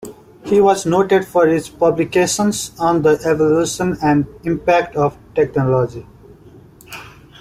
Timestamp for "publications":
1.69-2.71